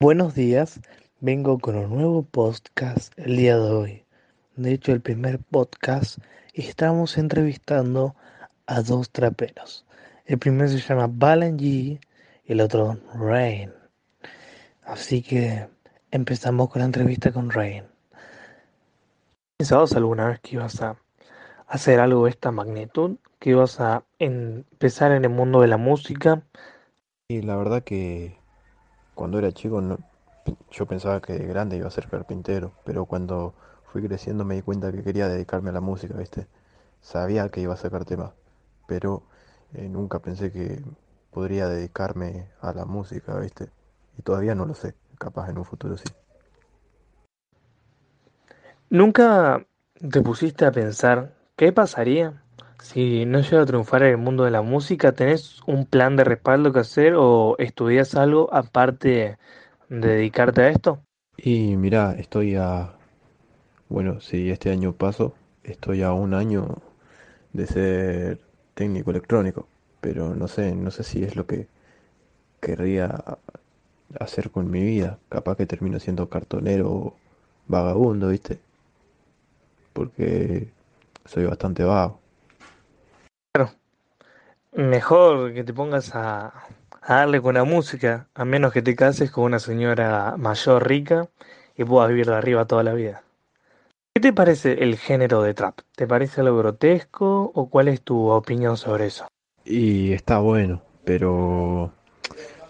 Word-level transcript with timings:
Buenos 0.00 0.36
días, 0.36 0.80
vengo 1.18 1.58
con 1.58 1.74
un 1.74 1.90
nuevo 1.90 2.22
podcast 2.22 3.12
el 3.18 3.36
día 3.36 3.58
de 3.58 3.68
hoy. 3.68 4.04
De 4.54 4.72
hecho, 4.72 4.92
el 4.92 5.00
primer 5.00 5.40
podcast 5.40 6.18
estamos 6.54 7.18
entrevistando 7.18 8.14
a 8.66 8.82
dos 8.82 9.10
traperos. 9.10 9.84
El 10.24 10.38
primero 10.38 10.68
se 10.68 10.78
llama 10.78 11.10
Balan 11.10 11.58
G 11.58 11.64
y 11.64 12.00
el 12.46 12.60
otro 12.60 12.96
Rain. 13.12 13.72
Así 14.84 15.20
que 15.20 15.66
empezamos 16.12 16.70
con 16.70 16.78
la 16.78 16.86
entrevista 16.86 17.32
con 17.32 17.50
Rain. 17.50 17.82
¿Pensabas 19.56 19.96
alguna 19.96 20.28
vez 20.28 20.38
que 20.38 20.54
ibas 20.54 20.80
a 20.80 20.94
hacer 21.66 21.98
algo 21.98 22.26
de 22.26 22.30
esta 22.30 22.52
magnitud? 22.52 23.16
¿Que 23.40 23.50
ibas 23.50 23.80
a 23.80 24.04
empezar 24.20 25.10
en 25.10 25.24
el 25.24 25.30
mundo 25.30 25.60
de 25.60 25.66
la 25.66 25.76
música? 25.76 26.44
Y 27.26 27.42
la 27.42 27.56
verdad 27.56 27.82
que 27.82 28.37
cuando 29.18 29.40
era 29.40 29.50
chico 29.50 29.80
no, 29.80 29.98
yo 30.70 30.86
pensaba 30.86 31.20
que 31.20 31.32
de 31.32 31.44
grande 31.44 31.76
iba 31.76 31.88
a 31.88 31.90
ser 31.90 32.06
carpintero, 32.06 32.70
pero 32.84 33.04
cuando 33.04 33.52
fui 33.92 34.00
creciendo 34.00 34.44
me 34.44 34.54
di 34.54 34.62
cuenta 34.62 34.92
que 34.92 35.02
quería 35.02 35.26
dedicarme 35.26 35.70
a 35.70 35.72
la 35.72 35.80
música, 35.80 36.16
¿viste? 36.16 36.46
Sabía 37.00 37.48
que 37.48 37.60
iba 37.60 37.74
a 37.74 37.76
sacar 37.76 38.04
temas, 38.04 38.30
pero 38.86 39.24
eh, 39.74 39.88
nunca 39.88 40.20
pensé 40.20 40.52
que 40.52 40.80
podría 41.32 41.66
dedicarme 41.66 42.46
a 42.60 42.72
la 42.72 42.84
música, 42.84 43.36
¿viste? 43.40 43.70
Y 44.16 44.22
todavía 44.22 44.54
no 44.54 44.66
lo 44.66 44.74
sé, 44.74 44.94
capaz 45.18 45.50
en 45.50 45.58
un 45.58 45.64
futuro 45.64 45.96
sí. 45.96 46.04
¿Nunca 48.88 49.66
te 50.12 50.22
pusiste 50.22 50.64
a 50.64 50.70
pensar 50.70 51.34
qué 51.56 51.72
pasaría 51.72 52.44
si 52.82 53.26
no 53.26 53.40
llega 53.40 53.62
a 53.62 53.66
triunfar 53.66 54.02
en 54.02 54.10
el 54.10 54.16
mundo 54.18 54.44
de 54.44 54.50
la 54.50 54.62
música? 54.62 55.12
¿Tenés 55.12 55.60
un 55.66 55.86
plan 55.86 56.16
de 56.16 56.24
respaldo 56.24 56.72
que 56.72 56.80
hacer 56.80 57.14
o 57.16 57.56
estudias 57.58 58.14
algo 58.14 58.52
aparte 58.54 59.38
de 59.88 60.08
dedicarte 60.08 60.62
a 60.62 60.68
esto? 60.70 61.02
Y 61.38 61.76
mirá, 61.76 62.12
estoy 62.18 62.56
a, 62.56 62.92
bueno, 63.88 64.20
si 64.20 64.50
este 64.50 64.70
año 64.70 64.92
paso, 64.94 65.34
estoy 65.64 66.02
a 66.02 66.12
un 66.12 66.34
año 66.34 66.78
de 67.52 67.66
ser 67.66 68.40
técnico 68.74 69.10
electrónico, 69.12 69.68
pero 70.00 70.34
no 70.36 70.48
sé, 70.48 70.74
no 70.74 70.90
sé 70.92 71.04
si 71.04 71.24
es 71.24 71.36
lo 71.36 71.46
que 71.46 71.68
querría 72.60 73.38
hacer 74.20 74.50
con 74.50 74.70
mi 74.70 74.82
vida. 74.82 75.18
Capaz 75.30 75.56
que 75.56 75.66
termino 75.66 75.98
siendo 76.00 76.28
cartonero 76.28 77.14
vagabundo, 77.68 78.28
¿viste? 78.28 78.60
Porque 79.92 80.70
soy 81.26 81.44
bastante 81.46 81.84
vago. 81.84 82.20
Claro, 83.52 83.72
mejor 84.72 85.54
que 85.54 85.64
te 85.64 85.72
pongas 85.72 86.14
a, 86.14 86.52
a 87.02 87.14
darle 87.14 87.40
con 87.40 87.54
la 87.54 87.64
música, 87.64 88.28
a 88.34 88.44
menos 88.44 88.72
que 88.72 88.82
te 88.82 88.94
cases 88.94 89.30
con 89.30 89.44
una 89.44 89.58
señora 89.58 90.36
mayor 90.36 90.86
rica 90.86 91.28
y 91.76 91.84
puedas 91.84 92.08
vivir 92.10 92.26
de 92.26 92.34
arriba 92.34 92.66
toda 92.66 92.82
la 92.82 92.94
vida. 92.94 93.22
¿Qué 94.14 94.20
te 94.20 94.32
parece 94.32 94.82
el 94.82 94.96
género 94.96 95.42
de 95.42 95.54
trap? 95.54 95.78
¿Te 95.94 96.06
parece 96.06 96.40
algo 96.40 96.58
grotesco 96.58 97.52
o 97.54 97.70
cuál 97.70 97.88
es 97.88 98.02
tu 98.02 98.28
opinión 98.30 98.76
sobre 98.76 99.06
eso? 99.06 99.26
Y 99.64 100.12
está 100.12 100.38
bueno, 100.40 100.82
pero 101.04 101.92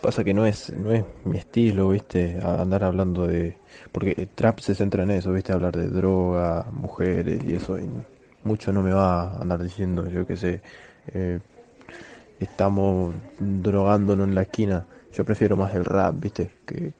pasa 0.02 0.24
que 0.24 0.34
no 0.34 0.46
es, 0.46 0.70
no 0.70 0.92
es 0.92 1.04
mi 1.24 1.38
estilo, 1.38 1.88
¿viste? 1.88 2.38
Andar 2.42 2.84
hablando 2.84 3.26
de... 3.26 3.56
Porque 3.92 4.28
trap 4.34 4.60
se 4.60 4.74
centra 4.74 5.04
en 5.04 5.10
eso, 5.10 5.32
¿viste? 5.32 5.52
Hablar 5.52 5.74
de 5.76 5.88
droga, 5.88 6.66
mujeres 6.70 7.42
y 7.44 7.54
eso. 7.54 7.78
Y 7.78 7.88
mucho 8.48 8.72
no 8.72 8.82
me 8.82 8.92
va 8.92 9.30
a 9.30 9.42
andar 9.42 9.62
diciendo, 9.62 10.08
yo 10.08 10.26
qué 10.26 10.36
sé, 10.36 10.62
eh, 11.12 11.38
estamos 12.40 13.14
drogándonos 13.38 14.26
en 14.26 14.34
la 14.34 14.42
esquina. 14.42 14.86
Yo 15.12 15.24
prefiero 15.24 15.56
más 15.56 15.74
el 15.74 15.84
rap, 15.84 16.14
¿viste? 16.18 16.50
Que, 16.66 16.92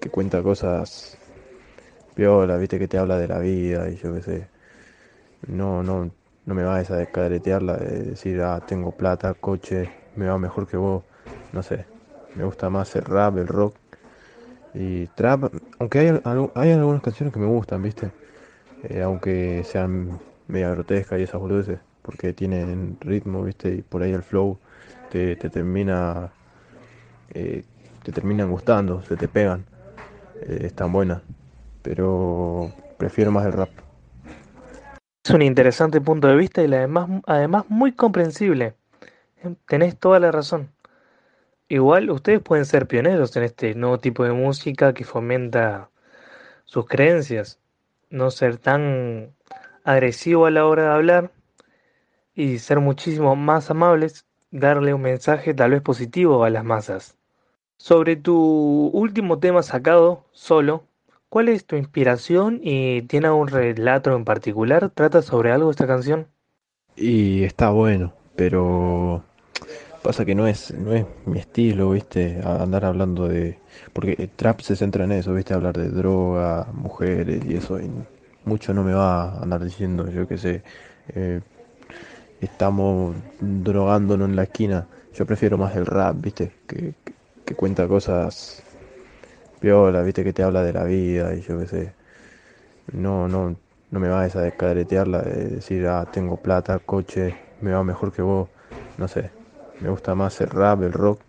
que, 0.00 0.08
cuenta 0.10 0.42
cosas 0.42 1.18
piola, 2.14 2.56
¿viste? 2.56 2.78
Que 2.78 2.88
te 2.88 2.98
habla 2.98 3.18
de 3.18 3.28
la 3.28 3.38
vida 3.38 3.88
y 3.90 3.96
yo 3.96 4.14
qué 4.14 4.22
sé. 4.22 4.48
No, 5.46 5.82
no, 5.82 6.10
no 6.46 6.54
me 6.54 6.64
vayas 6.64 6.90
a 6.90 6.96
descadretearla 6.96 7.76
de 7.76 8.02
decir, 8.02 8.40
ah, 8.40 8.60
tengo 8.66 8.92
plata, 8.92 9.34
coche, 9.34 9.90
me 10.16 10.26
va 10.26 10.38
mejor 10.38 10.66
que 10.66 10.76
vos. 10.78 11.04
No 11.52 11.62
sé, 11.62 11.84
me 12.34 12.44
gusta 12.44 12.70
más 12.70 12.94
el 12.96 13.04
rap, 13.04 13.36
el 13.36 13.46
rock 13.46 13.76
y 14.74 15.06
trap. 15.08 15.52
Aunque 15.78 15.98
hay, 15.98 16.20
hay 16.54 16.72
algunas 16.72 17.02
canciones 17.02 17.32
que 17.32 17.40
me 17.40 17.46
gustan, 17.46 17.82
¿viste? 17.82 18.10
Eh, 18.88 19.02
aunque 19.02 19.64
sean 19.64 20.18
media 20.48 20.70
grotescas 20.70 21.18
y 21.18 21.22
esas 21.22 21.40
boludeces, 21.40 21.80
porque 22.02 22.32
tienen 22.32 22.96
ritmo, 23.00 23.42
¿viste? 23.42 23.74
Y 23.74 23.82
por 23.82 24.02
ahí 24.02 24.12
el 24.12 24.22
flow 24.22 24.58
te, 25.10 25.36
te 25.36 25.50
termina, 25.50 26.32
eh, 27.32 27.64
te 28.02 28.12
terminan 28.12 28.50
gustando, 28.50 29.02
se 29.02 29.16
te 29.16 29.28
pegan, 29.28 29.64
eh, 30.42 30.60
están 30.62 30.92
buenas. 30.92 31.22
Pero 31.82 32.72
prefiero 32.98 33.30
más 33.30 33.46
el 33.46 33.52
rap. 33.52 33.70
Es 35.24 35.30
un 35.30 35.42
interesante 35.42 36.00
punto 36.00 36.28
de 36.28 36.36
vista 36.36 36.62
y 36.62 36.66
además, 36.66 37.08
además 37.26 37.64
muy 37.68 37.92
comprensible. 37.92 38.74
Tenés 39.66 39.98
toda 39.98 40.20
la 40.20 40.30
razón. 40.30 40.70
Igual 41.68 42.10
ustedes 42.10 42.40
pueden 42.40 42.66
ser 42.66 42.86
pioneros 42.86 43.34
en 43.36 43.44
este 43.44 43.74
nuevo 43.74 43.98
tipo 43.98 44.24
de 44.24 44.32
música 44.32 44.92
que 44.92 45.04
fomenta 45.04 45.88
sus 46.66 46.86
creencias, 46.86 47.58
no 48.10 48.30
ser 48.30 48.58
tan 48.58 49.30
agresivo 49.84 50.46
a 50.46 50.50
la 50.50 50.66
hora 50.66 50.84
de 50.84 50.88
hablar 50.88 51.30
y 52.34 52.58
ser 52.58 52.80
muchísimo 52.80 53.36
más 53.36 53.70
amables, 53.70 54.26
darle 54.50 54.94
un 54.94 55.02
mensaje 55.02 55.54
tal 55.54 55.70
vez 55.72 55.82
positivo 55.82 56.44
a 56.44 56.50
las 56.50 56.64
masas. 56.64 57.16
Sobre 57.76 58.16
tu 58.16 58.90
último 58.92 59.38
tema 59.38 59.62
sacado, 59.62 60.24
solo, 60.32 60.84
¿cuál 61.28 61.48
es 61.48 61.66
tu 61.66 61.76
inspiración 61.76 62.60
y 62.62 63.02
tiene 63.02 63.26
algún 63.28 63.48
relato 63.48 64.16
en 64.16 64.24
particular? 64.24 64.90
¿Trata 64.90 65.22
sobre 65.22 65.52
algo 65.52 65.70
esta 65.70 65.86
canción? 65.86 66.26
Y 66.96 67.44
está 67.44 67.70
bueno, 67.70 68.14
pero 68.36 69.22
pasa 70.02 70.24
que 70.24 70.34
no 70.34 70.46
es, 70.46 70.72
no 70.72 70.92
es 70.92 71.04
mi 71.26 71.38
estilo, 71.38 71.90
¿viste? 71.90 72.40
Andar 72.44 72.84
hablando 72.84 73.28
de... 73.28 73.58
Porque 73.92 74.14
el 74.18 74.30
trap 74.30 74.60
se 74.60 74.76
centra 74.76 75.04
en 75.04 75.12
eso, 75.12 75.34
¿viste? 75.34 75.54
Hablar 75.54 75.76
de 75.76 75.88
droga, 75.88 76.68
mujeres 76.72 77.44
y 77.44 77.56
eso. 77.56 77.80
Y 77.80 77.90
mucho 78.44 78.74
no 78.74 78.84
me 78.84 78.92
va 78.92 79.30
a 79.30 79.42
andar 79.42 79.62
diciendo, 79.64 80.10
yo 80.10 80.26
qué 80.28 80.38
sé, 80.38 80.62
eh, 81.14 81.40
estamos 82.40 83.14
drogándonos 83.40 84.28
en 84.28 84.36
la 84.36 84.44
esquina. 84.44 84.86
Yo 85.14 85.26
prefiero 85.26 85.58
más 85.58 85.76
el 85.76 85.86
rap, 85.86 86.16
¿viste? 86.20 86.52
Que, 86.66 86.94
que, 87.44 87.54
cuenta 87.54 87.86
cosas 87.88 88.62
piola, 89.60 90.02
¿viste? 90.02 90.24
Que 90.24 90.32
te 90.32 90.42
habla 90.42 90.62
de 90.62 90.72
la 90.72 90.84
vida 90.84 91.34
y 91.34 91.40
yo 91.42 91.58
qué 91.58 91.66
sé. 91.66 91.92
No, 92.92 93.28
no, 93.28 93.56
no 93.90 94.00
me 94.00 94.08
vayas 94.08 94.36
a 94.36 94.42
descadretearla 94.42 95.22
de 95.22 95.48
decir, 95.48 95.86
ah, 95.86 96.06
tengo 96.12 96.36
plata, 96.36 96.78
coche, 96.80 97.34
me 97.60 97.72
va 97.72 97.84
mejor 97.84 98.12
que 98.12 98.22
vos. 98.22 98.48
No 98.98 99.08
sé, 99.08 99.30
me 99.80 99.88
gusta 99.88 100.14
más 100.14 100.40
el 100.40 100.50
rap, 100.50 100.82
el 100.82 100.92
rock 100.92 101.20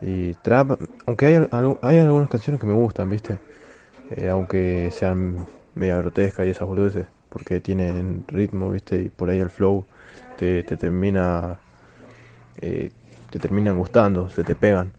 y 0.00 0.34
trap. 0.34 0.80
Aunque 1.06 1.26
hay, 1.26 1.48
hay 1.82 1.98
algunas 1.98 2.28
canciones 2.28 2.60
que 2.60 2.66
me 2.66 2.74
gustan, 2.74 3.10
¿viste? 3.10 3.38
Eh, 4.10 4.28
aunque 4.28 4.90
sean 4.92 5.46
media 5.76 5.98
grotescas 5.98 6.46
y 6.46 6.50
esas 6.50 6.66
boludeces, 6.66 7.06
porque 7.28 7.60
tienen 7.60 8.24
ritmo, 8.28 8.70
¿viste? 8.70 9.02
Y 9.02 9.08
por 9.10 9.30
ahí 9.30 9.38
el 9.38 9.50
flow 9.50 9.84
te, 10.38 10.62
te 10.64 10.76
termina, 10.76 11.58
eh, 12.60 12.90
te 13.30 13.38
terminan 13.38 13.78
gustando, 13.78 14.28
se 14.30 14.42
te 14.44 14.54
pegan, 14.54 14.92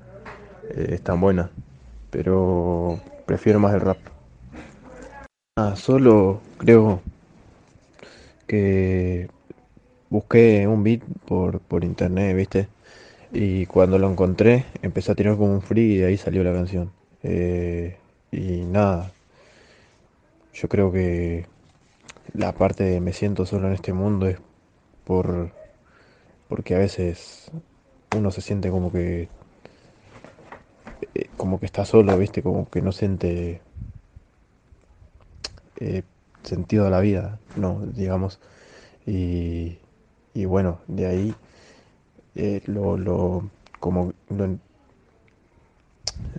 eh, 0.70 0.90
están 0.92 1.20
buenas. 1.20 1.50
Pero 2.12 3.00
prefiero 3.26 3.60
más 3.60 3.74
el 3.74 3.82
rap. 3.82 3.98
Ah, 5.58 5.76
solo 5.76 6.40
creo 6.58 7.02
que 8.48 9.30
busqué 10.10 10.68
un 10.68 10.84
beat 10.84 11.02
por, 11.28 11.60
por 11.60 11.84
internet, 11.84 12.36
¿viste? 12.36 12.68
Y 13.32 13.66
cuando 13.66 13.98
lo 14.00 14.10
encontré, 14.10 14.66
empecé 14.82 15.12
a 15.12 15.16
tirar 15.16 15.38
como 15.38 15.54
un 15.54 15.62
free 15.62 15.94
y 15.96 15.98
de 15.98 16.06
ahí 16.08 16.18
salió 16.18 16.44
la 16.44 16.54
canción. 16.54 16.92
Eh, 17.24 17.98
y 18.32 18.62
nada, 18.66 19.12
yo 20.58 20.70
creo 20.70 20.92
que 20.92 21.48
la 22.34 22.54
parte 22.54 22.84
de 22.86 23.02
me 23.02 23.14
siento 23.14 23.46
solo 23.46 23.68
en 23.68 23.74
este 23.74 23.94
mundo 23.94 24.28
es 24.28 24.40
por 25.06 25.52
porque 26.50 26.76
a 26.76 26.80
veces 26.80 27.52
uno 28.16 28.32
se 28.32 28.42
siente 28.42 28.70
como 28.72 28.92
que 28.92 29.30
eh, 31.14 31.30
como 31.38 31.60
que 31.60 31.66
está 31.66 31.86
solo, 31.86 32.18
¿viste? 32.18 32.42
Como 32.42 32.70
que 32.70 32.82
no 32.82 32.92
siente 32.92 33.62
eh, 35.80 36.04
sentido 36.44 36.86
a 36.88 36.90
la 36.90 37.00
vida, 37.00 37.40
no, 37.56 37.82
digamos. 37.86 38.40
Y, 39.06 39.80
y 40.34 40.46
bueno, 40.46 40.80
de 40.88 41.06
ahí 41.08 41.36
eh, 42.36 42.62
lo, 42.68 42.98
lo, 42.98 43.50
como 43.80 44.14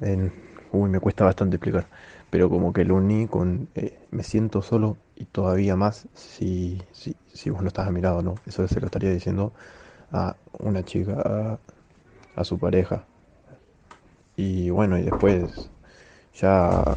en- 0.01 0.33
uy, 0.73 0.89
me 0.91 1.01
cuesta 1.01 1.25
bastante 1.25 1.57
explicar, 1.57 1.87
pero 2.31 2.51
como 2.51 2.73
que 2.73 2.85
lo 2.85 2.97
uní 2.97 3.27
con 3.27 3.69
eh, 3.75 3.99
me 4.11 4.23
siento 4.23 4.63
solo 4.63 4.97
y 5.17 5.25
todavía 5.25 5.77
más 5.77 6.07
si, 6.15 6.83
si, 6.93 7.17
si 7.33 7.51
vos 7.51 7.63
no 7.63 7.69
estás 7.69 7.89
a 7.89 7.91
mi 7.91 8.01
lado, 8.01 8.23
¿no? 8.23 8.35
Eso 8.47 8.67
se 8.69 8.81
lo 8.81 8.87
estaría 8.87 9.11
diciendo 9.11 9.53
a 10.13 10.37
una 10.59 10.85
chica, 10.85 11.59
a, 12.37 12.45
su 12.45 12.59
pareja. 12.59 13.05
Y 14.37 14.71
bueno, 14.71 14.97
y 14.97 15.03
después 15.03 15.71
ya 16.35 16.97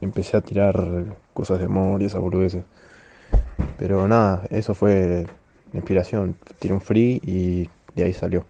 empecé 0.00 0.36
a 0.36 0.40
tirar 0.40 1.16
cosas 1.32 1.60
de 1.60 1.66
amor 1.66 2.02
y 2.02 2.06
esas 2.06 2.20
boludeces. 2.20 2.64
Pero 3.78 4.08
nada, 4.08 4.42
eso 4.50 4.74
fue 4.74 5.26
la 5.72 5.78
inspiración. 5.78 6.36
Tiré 6.58 6.74
un 6.74 6.80
free 6.80 7.20
y 7.24 7.70
de 7.94 8.04
ahí 8.04 8.12
salió. 8.12 8.44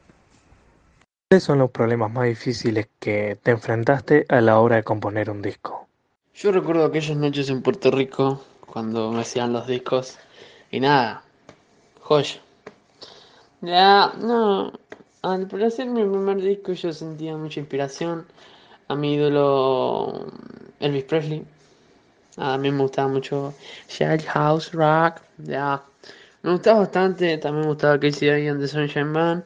¿Cuáles 1.28 1.44
son 1.44 1.58
los 1.58 1.70
problemas 1.70 2.10
más 2.12 2.26
difíciles 2.26 2.88
que 2.99 3.38
te 3.43 3.50
enfrentaste 3.50 4.25
a 4.28 4.40
la 4.40 4.58
hora 4.58 4.76
de 4.76 4.82
componer 4.82 5.31
un 5.31 5.43
disco? 5.43 5.83
Yo 6.36 6.50
recuerdo 6.50 6.84
aquellas 6.84 7.16
noches 7.16 7.48
en 7.48 7.62
Puerto 7.62 7.92
Rico 7.92 8.42
cuando 8.66 9.12
me 9.12 9.20
hacían 9.20 9.52
los 9.52 9.69
discos 9.69 10.19
y 10.69 10.81
nada, 10.81 11.22
joya. 12.00 12.40
Ya, 13.60 14.12
no, 14.19 14.72
al 15.22 15.64
hacer 15.64 15.86
mi 15.86 16.02
primer 16.02 16.38
disco 16.38 16.72
yo 16.72 16.92
sentía 16.92 17.36
mucha 17.36 17.60
inspiración 17.60 18.26
a 18.88 18.96
mi 18.96 19.14
ídolo 19.14 20.26
Elvis 20.81 21.04
Presley. 21.04 21.46
A 22.36 22.58
mí 22.58 22.70
me 22.72 22.82
gustaba 22.82 23.06
mucho 23.06 23.54
House 24.26 24.72
Rock, 24.72 25.20
ya. 25.38 25.84
Me 26.42 26.50
gustaba 26.50 26.81
bastante, 26.81 27.38
también 27.38 27.62
me 27.62 27.69
gustaba 27.69 27.98
Casey 28.00 28.48
and 28.48 28.60
the 28.60 28.66
Sunshine 28.66 29.12
Band 29.12 29.44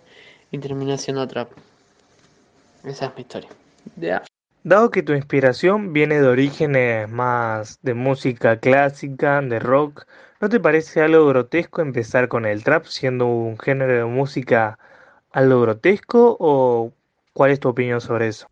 y 0.51 0.59
terminé 0.59 0.95
haciendo 0.95 1.29
trap. 1.29 1.51
Esa 2.83 3.07
es 3.07 3.15
mi 3.15 3.21
historia. 3.21 3.51
Ya. 3.97 4.28
Dado 4.69 4.91
que 4.91 5.03
tu 5.03 5.15
inspiración 5.15 5.95
viene 5.95 6.21
de 6.21 6.29
orígenes 6.29 7.09
más 7.09 7.79
de 7.81 7.95
música 7.95 8.61
clásica, 8.61 9.41
de 9.41 9.61
rock, 9.61 10.07
¿no 10.43 10.51
te 10.51 10.61
parece 10.61 11.01
algo 11.01 11.27
grotesco 11.27 11.81
empezar 11.81 12.29
con 12.29 12.45
el 12.45 12.63
trap 12.63 12.85
siendo 12.85 13.25
un 13.25 13.59
género 13.59 13.95
de 13.95 14.05
música 14.05 14.79
algo 15.33 15.63
grotesco 15.63 16.37
o 16.39 16.93
cuál 17.33 17.53
es 17.53 17.61
tu 17.61 17.71
opinión 17.71 18.03
sobre 18.03 18.29
eso? 18.29 18.47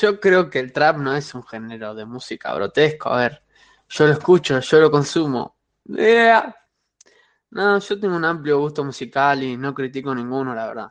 Yo 0.00 0.18
creo 0.18 0.48
que 0.48 0.60
el 0.60 0.72
trap 0.72 0.96
no 0.96 1.14
es 1.14 1.34
un 1.34 1.42
género 1.44 1.94
de 1.94 2.06
música 2.06 2.54
grotesco, 2.54 3.10
a 3.10 3.18
ver, 3.18 3.42
yo 3.90 4.06
lo 4.06 4.14
escucho, 4.14 4.58
yo 4.60 4.80
lo 4.80 4.90
consumo. 4.90 5.58
No, 7.50 7.78
yo 7.80 8.00
tengo 8.00 8.16
un 8.16 8.24
amplio 8.24 8.60
gusto 8.60 8.82
musical 8.82 9.42
y 9.42 9.58
no 9.58 9.74
critico 9.74 10.14
ninguno, 10.14 10.54
la 10.54 10.68
verdad. 10.68 10.88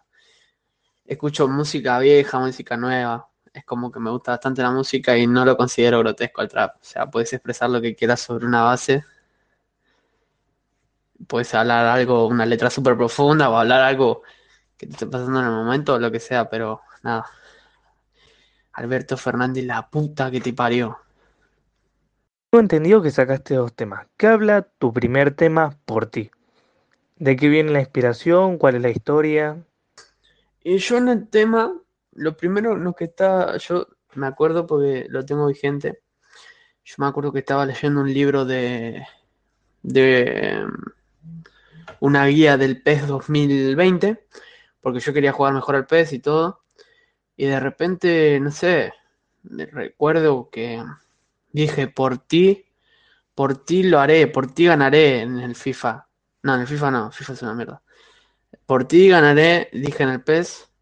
Escucho 1.06 1.48
música 1.48 1.98
vieja, 1.98 2.38
música 2.38 2.78
nueva 2.78 3.33
es 3.54 3.64
como 3.66 3.92
que 3.92 4.00
me 4.00 4.10
gusta 4.10 4.32
bastante 4.32 4.62
la 4.64 4.72
música 4.72 5.16
y 5.16 5.28
no 5.28 5.46
lo 5.46 5.56
considero 5.56 6.00
grotesco 6.00 6.42
el 6.42 6.50
trap. 6.50 6.76
O 6.76 6.84
sea, 6.84 7.10
puedes 7.10 7.32
expresar 7.34 7.70
lo 7.70 7.80
que 7.82 7.96
quieras 7.96 8.20
sobre 8.20 8.46
una 8.46 8.64
base. 8.64 9.06
Puedes 11.28 11.54
hablar 11.54 11.86
algo, 11.86 12.28
una 12.28 12.46
letra 12.46 12.70
súper 12.70 12.98
profunda 12.98 13.50
o 13.50 13.58
hablar 13.58 13.82
algo 13.82 14.24
que 14.76 14.88
te 14.88 14.94
esté 14.94 15.06
pasando 15.06 15.40
en 15.40 15.46
el 15.46 15.52
momento 15.52 15.94
o 15.94 16.00
lo 16.00 16.12
que 16.12 16.20
sea, 16.20 16.50
pero 16.50 16.82
nada. 17.04 17.26
Alberto 18.74 19.18
Fernández, 19.18 19.66
la 19.66 19.88
puta 19.88 20.32
que 20.32 20.42
te 20.42 20.52
parió. 20.52 20.98
Tengo 22.50 22.62
entendido 22.62 23.02
que 23.04 23.12
sacaste 23.12 23.56
dos 23.56 23.74
temas. 23.74 24.08
¿Qué 24.18 24.28
habla 24.28 24.64
tu 24.64 24.92
primer 24.92 25.36
tema 25.36 25.78
por 25.86 26.08
ti? 26.08 26.32
¿De 27.18 27.36
qué 27.36 27.50
viene 27.50 27.72
la 27.72 27.80
inspiración? 27.80 28.58
¿Cuál 28.58 28.76
es 28.76 28.82
la 28.82 28.90
historia? 28.90 29.64
Y 30.64 30.78
yo 30.78 30.98
en 30.98 31.10
el 31.10 31.28
tema 31.28 31.74
lo 32.16 32.38
primero, 32.38 32.76
lo 32.76 32.94
que 32.94 33.06
está, 33.06 33.58
yo 33.58 33.88
me 34.16 34.28
acuerdo 34.28 34.66
porque 34.68 35.08
lo 35.10 35.26
tengo 35.26 35.48
vigente. 35.48 36.02
Yo 36.86 36.96
me 36.98 37.08
acuerdo 37.08 37.32
que 37.32 37.40
estaba 37.40 37.66
leyendo 37.66 38.02
un 38.02 38.14
libro 38.14 38.46
de, 38.46 39.06
de 39.82 40.66
una 42.00 42.26
guía 42.28 42.58
del 42.58 42.82
PES 42.82 43.08
2020, 43.08 44.28
porque 44.82 45.00
yo 45.00 45.14
quería 45.14 45.32
jugar 45.32 45.54
mejor 45.54 45.76
al 45.76 45.88
PES 45.88 46.14
y 46.14 46.20
todo. 46.20 46.64
Y 47.38 47.46
de 47.46 47.60
repente, 47.60 48.40
no 48.40 48.52
sé, 48.52 48.94
recuerdo 49.44 50.50
que 50.52 50.84
dije, 51.52 51.88
por 51.88 52.18
ti, 52.18 52.66
por 53.34 53.64
ti 53.66 53.84
lo 53.84 54.00
haré, 54.00 54.28
por 54.28 54.54
ti 54.54 54.66
ganaré 54.66 55.22
en 55.22 55.40
el 55.40 55.56
FIFA. 55.56 56.08
No, 56.44 56.56
en 56.56 56.62
el 56.62 56.68
FIFA 56.68 56.92
no, 56.92 57.12
FIFA 57.12 57.34
es 57.34 57.42
una 57.42 57.54
mierda. 57.54 57.82
Por 58.66 58.86
ti 58.86 59.10
ganaré, 59.10 59.70
dije 59.74 60.04
en 60.04 60.10
el 60.10 60.22
PES 60.22 60.73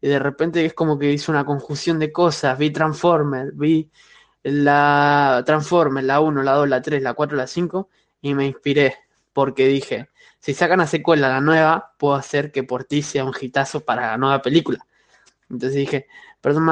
y 0.00 0.08
de 0.08 0.18
repente 0.18 0.64
es 0.64 0.74
como 0.74 0.98
que 0.98 1.12
hizo 1.12 1.32
una 1.32 1.44
conjunción 1.44 1.98
de 1.98 2.12
cosas, 2.12 2.58
vi 2.58 2.70
Transformers, 2.70 3.56
vi 3.56 3.90
la 4.42 5.42
Transformers, 5.46 6.06
la 6.06 6.20
1, 6.20 6.42
la 6.42 6.52
2, 6.52 6.68
la 6.68 6.82
3, 6.82 7.02
la 7.02 7.14
4, 7.14 7.36
la 7.36 7.46
5 7.46 7.88
y 8.22 8.34
me 8.34 8.46
inspiré 8.46 8.96
porque 9.32 9.66
dije, 9.68 10.08
si 10.40 10.54
sacan 10.54 10.80
a 10.80 10.86
secuela 10.86 11.28
la 11.28 11.40
nueva, 11.40 11.94
puedo 11.98 12.14
hacer 12.14 12.52
que 12.52 12.62
por 12.64 12.84
ti 12.84 13.02
sea 13.02 13.24
un 13.24 13.34
hitazo 13.40 13.84
para 13.84 14.08
la 14.08 14.18
nueva 14.18 14.42
película. 14.42 14.86
Entonces 15.50 15.76
dije, 15.76 16.06
perdón, 16.40 16.66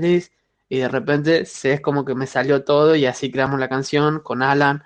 feliz. 0.00 0.32
Y 0.68 0.78
de 0.78 0.88
repente 0.88 1.44
se 1.44 1.74
es 1.74 1.80
como 1.80 2.04
que 2.04 2.14
me 2.14 2.26
salió 2.26 2.64
todo 2.64 2.96
y 2.96 3.06
así 3.06 3.30
creamos 3.30 3.60
la 3.60 3.68
canción 3.68 4.20
con 4.20 4.42
Alan, 4.42 4.82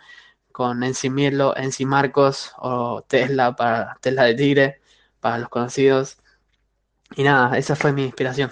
con 0.52 0.82
Enci 0.82 1.10
Mirlo, 1.10 1.56
Enci 1.56 1.84
Marcos 1.86 2.52
o 2.58 3.02
Tesla 3.08 3.54
para 3.56 3.96
Tesla 4.00 4.24
de 4.24 4.34
Tigre, 4.34 4.80
para 5.20 5.38
los 5.38 5.48
conocidos. 5.48 6.18
Y 7.14 7.22
nada, 7.22 7.56
esa 7.56 7.76
fue 7.76 7.92
mi 7.92 8.04
inspiración. 8.04 8.50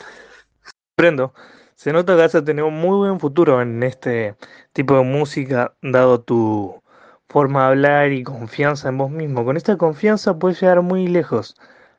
Prendo. 0.97 1.35
Se 1.75 1.93
nota 1.93 2.17
que 2.29 2.43
tener 2.43 2.65
un 2.65 2.75
muy 2.75 2.97
buen 2.97 3.19
futuro 3.19 3.61
en 3.61 3.83
este 3.83 4.37
tipo 4.73 4.97
de 4.97 5.03
música, 5.03 5.75
dado 5.83 6.21
tu 6.23 6.83
forma 7.29 7.63
de 7.63 7.67
hablar 7.67 8.13
y 8.13 8.23
confianza 8.23 8.89
en 8.89 8.99
vos 8.99 9.11
mismo. 9.11 9.45
Con 9.45 9.57
esta 9.57 9.77
confianza 9.77 10.39
puedes 10.39 10.61
llegar 10.61 10.83
muy 10.83 11.09
lejos. 11.09 11.57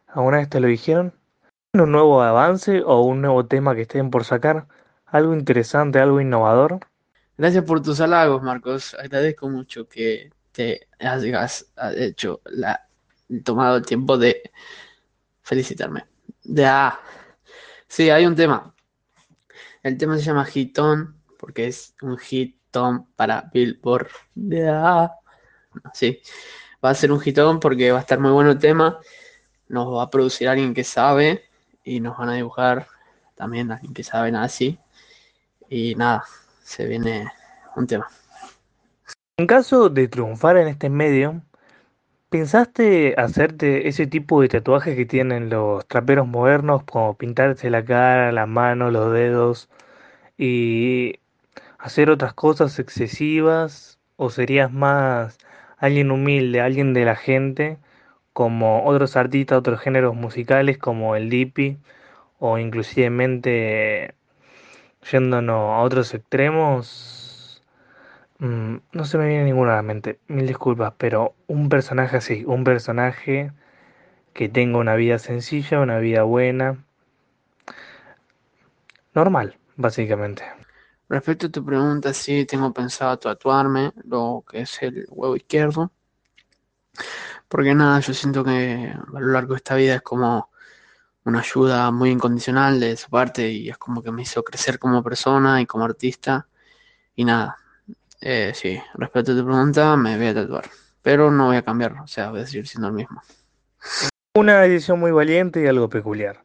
¿Alguna 0.07 0.37
vez 0.37 0.49
te 0.49 0.61
lo 0.61 0.67
dijeron? 0.67 1.13
¿Un 1.73 1.91
nuevo 1.91 2.21
avance 2.21 2.81
o 2.85 3.01
un 3.01 3.21
nuevo 3.21 3.45
tema 3.45 3.75
que 3.75 3.81
estén 3.81 4.09
por 4.09 4.23
sacar? 4.23 4.67
¿Algo 5.05 5.35
interesante, 5.35 5.99
algo 5.99 6.21
innovador? 6.21 6.79
Gracias 7.37 7.65
por 7.65 7.81
tus 7.81 7.99
halagos, 7.99 8.41
Marcos. 8.41 8.95
Agradezco 8.97 9.49
mucho 9.49 9.89
que 9.89 10.31
te 10.53 10.87
hayas 10.99 11.65
hecho 11.97 12.39
la, 12.45 12.87
tomado 13.43 13.75
el 13.77 13.85
tiempo 13.85 14.17
de 14.17 14.51
felicitarme. 15.43 16.05
Ya. 16.45 16.99
Sí, 17.87 18.09
hay 18.09 18.25
un 18.25 18.35
tema. 18.35 18.73
El 19.83 19.97
tema 19.97 20.17
se 20.17 20.23
llama 20.23 20.47
Hitón, 20.51 21.21
porque 21.39 21.67
es 21.67 21.95
un 22.01 22.17
hitón 22.29 23.07
para 23.15 23.49
Billboard. 23.53 24.07
Ya. 24.35 25.11
Sí, 25.93 26.21
va 26.83 26.91
a 26.91 26.95
ser 26.95 27.11
un 27.11 27.21
hitón 27.23 27.59
porque 27.59 27.91
va 27.91 27.99
a 27.99 28.01
estar 28.01 28.19
muy 28.19 28.31
bueno 28.31 28.51
el 28.51 28.59
tema. 28.59 28.99
Nos 29.67 29.93
va 29.93 30.03
a 30.03 30.09
producir 30.09 30.47
alguien 30.47 30.73
que 30.73 30.83
sabe 30.83 31.43
y 31.83 31.99
nos 31.99 32.17
van 32.17 32.29
a 32.29 32.35
dibujar 32.35 32.87
también 33.35 33.71
alguien 33.71 33.93
que 33.93 34.03
sabe 34.03 34.31
nada 34.31 34.45
así. 34.45 34.79
Y 35.69 35.95
nada, 35.95 36.23
se 36.63 36.85
viene 36.85 37.31
un 37.75 37.87
tema. 37.87 38.07
En 39.37 39.47
caso 39.47 39.89
de 39.89 40.07
triunfar 40.07 40.57
en 40.57 40.67
este 40.67 40.89
medio, 40.89 41.41
¿Pensaste 42.35 43.15
hacerte 43.17 43.87
ese 43.87 44.07
tipo 44.07 44.41
de 44.41 44.49
tatuajes 44.49 44.97
que 44.97 45.05
tienen 45.05 45.49
los 45.49 45.87
traperos 45.87 46.27
modernos, 46.27 46.83
como 46.83 47.15
pintarse 47.15 47.69
la 47.69 47.85
cara, 47.85 48.33
la 48.33 48.45
mano, 48.45 48.91
los 48.91 49.13
dedos 49.13 49.69
y 50.37 51.19
hacer 51.79 52.09
otras 52.09 52.33
cosas 52.33 52.77
excesivas? 52.79 53.99
¿O 54.17 54.29
serías 54.29 54.69
más 54.73 55.37
alguien 55.77 56.11
humilde, 56.11 56.59
alguien 56.59 56.93
de 56.93 57.05
la 57.05 57.15
gente, 57.15 57.77
como 58.33 58.85
otros 58.85 59.15
artistas, 59.15 59.59
otros 59.59 59.79
géneros 59.79 60.13
musicales 60.15 60.77
como 60.77 61.15
el 61.15 61.29
Dipi, 61.29 61.77
o 62.39 62.57
inclusivemente 62.57 64.13
yéndonos 65.09 65.71
a 65.73 65.79
otros 65.79 66.13
extremos? 66.13 67.24
Mm, 68.39 68.77
no 68.91 69.05
se 69.05 69.17
me 69.17 69.27
viene 69.27 69.45
ninguna 69.45 69.73
a 69.73 69.75
la 69.77 69.81
mente, 69.81 70.19
mil 70.27 70.47
disculpas, 70.47 70.93
pero 70.97 71.35
un 71.47 71.69
personaje 71.69 72.17
así, 72.17 72.43
un 72.45 72.63
personaje 72.63 73.51
que 74.33 74.49
tenga 74.49 74.79
una 74.79 74.95
vida 74.95 75.19
sencilla, 75.19 75.79
una 75.81 75.99
vida 75.99 76.23
buena, 76.23 76.85
normal, 79.13 79.57
básicamente. 79.77 80.43
Respecto 81.09 81.47
a 81.47 81.49
tu 81.51 81.63
pregunta, 81.65 82.13
sí, 82.13 82.45
tengo 82.45 82.73
pensado 82.73 83.17
tatuarme 83.19 83.93
lo 84.05 84.43
que 84.49 84.61
es 84.61 84.81
el 84.81 85.05
huevo 85.09 85.35
izquierdo. 85.35 85.91
Porque 87.47 87.73
nada, 87.75 87.99
yo 87.99 88.13
siento 88.13 88.43
que 88.43 88.91
a 88.93 89.19
lo 89.19 89.27
largo 89.31 89.53
de 89.53 89.57
esta 89.57 89.75
vida 89.75 89.95
es 89.95 90.01
como 90.01 90.49
una 91.25 91.39
ayuda 91.39 91.91
muy 91.91 92.11
incondicional 92.11 92.79
de 92.79 92.97
su 92.97 93.09
parte 93.09 93.49
y 93.49 93.69
es 93.69 93.77
como 93.77 94.03
que 94.03 94.11
me 94.11 94.23
hizo 94.23 94.43
crecer 94.43 94.79
como 94.79 95.03
persona 95.03 95.61
y 95.61 95.65
como 95.65 95.85
artista. 95.85 96.47
Y 97.15 97.25
nada, 97.25 97.57
eh, 98.25 98.51
sí, 98.55 98.81
respecto 98.95 99.33
a 99.33 99.35
tu 99.35 99.45
pregunta, 99.45 99.95
me 99.95 100.17
voy 100.17 100.27
a 100.27 100.33
tatuar. 100.33 100.65
Pero 101.03 101.29
no 101.29 101.45
voy 101.45 101.57
a 101.57 101.61
cambiar, 101.61 101.93
o 101.93 102.07
sea, 102.07 102.31
voy 102.31 102.41
a 102.41 102.47
seguir 102.47 102.67
siendo 102.67 102.87
el 102.87 102.93
mismo. 102.93 103.21
Una 104.33 104.61
decisión 104.61 104.99
muy 104.99 105.11
valiente 105.11 105.61
y 105.61 105.67
algo 105.67 105.87
peculiar. 105.87 106.43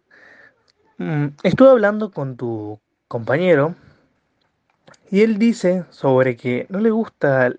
Mm, 0.99 1.29
estuve 1.43 1.71
hablando 1.71 2.11
con 2.11 2.37
tu 2.37 2.79
compañero 3.09 3.75
y 5.11 5.23
él 5.23 5.39
dice 5.39 5.87
sobre 5.89 6.37
que 6.37 6.67
no 6.69 6.81
le 6.81 6.91
gusta 6.91 7.51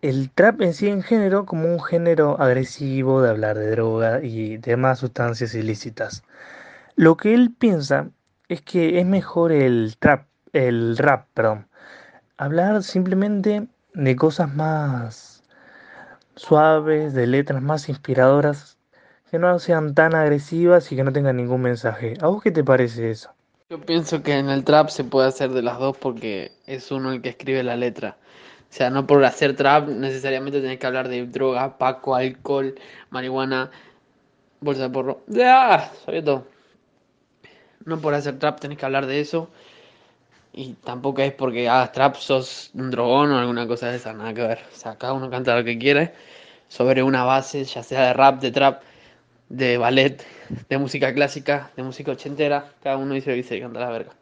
el 0.00 0.30
trap 0.30 0.62
en 0.62 0.72
sí 0.72 0.88
en 0.88 1.02
género 1.02 1.44
como 1.44 1.68
un 1.68 1.82
género 1.82 2.40
agresivo 2.40 3.20
de 3.20 3.28
hablar 3.28 3.58
de 3.58 3.70
droga 3.72 4.22
y 4.22 4.56
demás 4.56 5.00
sustancias 5.00 5.54
ilícitas. 5.54 6.24
Lo 6.94 7.18
que 7.18 7.34
él 7.34 7.54
piensa 7.56 8.08
es 8.48 8.62
que 8.62 8.98
es 8.98 9.04
mejor 9.04 9.52
el 9.52 9.96
trap 9.98 10.26
el 10.56 10.96
rap, 10.96 11.26
perdón. 11.34 11.65
Hablar 12.38 12.82
simplemente 12.82 13.66
de 13.94 14.16
cosas 14.16 14.54
más 14.54 15.42
suaves, 16.34 17.14
de 17.14 17.26
letras 17.26 17.62
más 17.62 17.88
inspiradoras, 17.88 18.76
que 19.30 19.38
no 19.38 19.58
sean 19.58 19.94
tan 19.94 20.14
agresivas 20.14 20.92
y 20.92 20.96
que 20.96 21.02
no 21.02 21.14
tengan 21.14 21.38
ningún 21.38 21.62
mensaje. 21.62 22.14
¿A 22.20 22.26
vos 22.26 22.42
qué 22.42 22.50
te 22.50 22.62
parece 22.62 23.10
eso? 23.10 23.30
Yo 23.70 23.80
pienso 23.80 24.22
que 24.22 24.34
en 24.34 24.50
el 24.50 24.64
trap 24.64 24.90
se 24.90 25.02
puede 25.02 25.28
hacer 25.28 25.50
de 25.50 25.62
las 25.62 25.78
dos 25.78 25.96
porque 25.96 26.52
es 26.66 26.90
uno 26.90 27.10
el 27.10 27.22
que 27.22 27.30
escribe 27.30 27.62
la 27.62 27.74
letra. 27.74 28.18
O 28.68 28.72
sea, 28.72 28.90
no 28.90 29.06
por 29.06 29.24
hacer 29.24 29.56
trap 29.56 29.88
necesariamente 29.88 30.60
tenés 30.60 30.78
que 30.78 30.86
hablar 30.86 31.08
de 31.08 31.26
droga, 31.26 31.78
paco, 31.78 32.14
alcohol, 32.16 32.74
marihuana, 33.08 33.70
bolsa 34.60 34.82
de 34.82 34.90
porro. 34.90 35.22
¡Ah! 35.42 35.90
Sabía 36.04 36.22
todo. 36.22 36.46
No 37.86 37.98
por 37.98 38.12
hacer 38.12 38.38
trap 38.38 38.60
tenés 38.60 38.76
que 38.76 38.84
hablar 38.84 39.06
de 39.06 39.20
eso. 39.20 39.48
Y 40.56 40.72
tampoco 40.72 41.20
es 41.20 41.34
porque 41.34 41.68
hagas 41.68 41.92
trap 41.92 42.16
sos 42.16 42.70
un 42.72 42.90
drogón 42.90 43.30
o 43.30 43.38
alguna 43.38 43.66
cosa 43.66 43.88
de 43.90 43.96
esa, 43.96 44.14
nada 44.14 44.32
que 44.32 44.40
ver. 44.40 44.60
O 44.72 44.74
sea, 44.74 44.96
cada 44.96 45.12
uno 45.12 45.28
canta 45.28 45.54
lo 45.54 45.62
que 45.62 45.78
quiere 45.78 46.14
sobre 46.68 47.02
una 47.02 47.24
base, 47.24 47.62
ya 47.64 47.82
sea 47.82 48.06
de 48.06 48.12
rap, 48.14 48.40
de 48.40 48.50
trap, 48.50 48.82
de 49.50 49.76
ballet, 49.76 50.24
de 50.70 50.78
música 50.78 51.12
clásica, 51.12 51.70
de 51.76 51.82
música 51.82 52.12
ochentera. 52.12 52.72
Cada 52.82 52.96
uno 52.96 53.12
dice 53.12 53.28
lo 53.28 53.34
que 53.34 53.42
dice 53.42 53.56
y 53.58 53.60
canta 53.60 53.80
la 53.80 53.90
verga. 53.90 54.12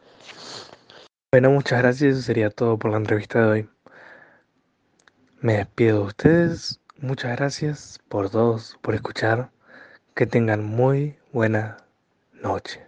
Bueno, 1.32 1.50
muchas 1.50 1.80
gracias. 1.80 2.14
Eso 2.14 2.22
sería 2.22 2.50
todo 2.50 2.78
por 2.80 2.90
la 2.90 2.96
entrevista 2.96 3.40
de 3.40 3.46
hoy. 3.46 3.68
Me 5.40 5.58
despido 5.58 6.00
de 6.00 6.06
ustedes. 6.06 6.80
Muchas 6.98 7.36
gracias 7.36 8.00
por 8.08 8.28
todos, 8.28 8.76
por 8.82 8.96
escuchar. 8.96 9.50
Que 10.16 10.26
tengan 10.26 10.64
muy 10.64 11.16
buena 11.32 11.76
noche. 12.32 12.84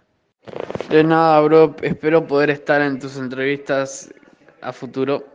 De 0.89 1.03
nada, 1.03 1.41
bro. 1.41 1.75
Espero 1.81 2.25
poder 2.25 2.49
estar 2.49 2.81
en 2.81 2.97
tus 2.97 3.17
entrevistas 3.17 4.09
a 4.61 4.71
futuro. 4.71 5.25